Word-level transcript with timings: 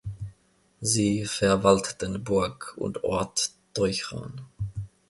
Sie 0.79 1.25
verwalteten 1.25 2.23
Burg 2.23 2.73
und 2.75 3.03
Ort 3.03 3.51
Teuchern. 3.75 4.41